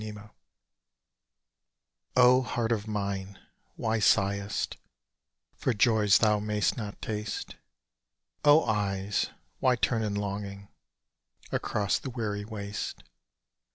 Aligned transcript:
HEIMWEH 0.03 0.31
O 2.15 2.41
heart 2.41 2.71
of 2.71 2.87
mine, 2.87 3.37
why 3.75 3.99
sighest 3.99 4.77
For 5.53 5.75
joys 5.75 6.17
thou 6.17 6.39
may'st 6.39 6.75
not 6.75 6.99
taste? 7.03 7.57
O 8.43 8.65
eyes, 8.65 9.29
why 9.59 9.75
turn 9.75 10.01
in 10.01 10.15
longing 10.15 10.69
Across 11.51 11.99
the 11.99 12.09
weary 12.09 12.43
waste? 12.43 13.03